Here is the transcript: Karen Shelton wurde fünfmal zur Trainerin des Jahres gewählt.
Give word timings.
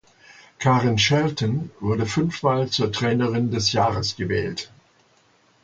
Karen 0.57 0.97
Shelton 0.97 1.69
wurde 1.79 2.07
fünfmal 2.07 2.69
zur 2.71 2.91
Trainerin 2.91 3.51
des 3.51 3.71
Jahres 3.71 4.15
gewählt. 4.15 4.71